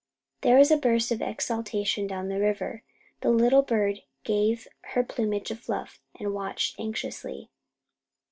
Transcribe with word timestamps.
There 0.41 0.57
was 0.57 0.71
a 0.71 0.77
burst 0.77 1.11
of 1.11 1.21
exultation 1.21 2.07
down 2.07 2.27
the 2.27 2.39
river. 2.39 2.81
The 3.19 3.29
little 3.29 3.61
bird 3.61 4.01
gave 4.23 4.67
her 4.97 5.03
plumage 5.03 5.51
a 5.51 5.55
fluff, 5.55 6.01
and 6.19 6.33
watched 6.33 6.79
anxiously. 6.79 7.51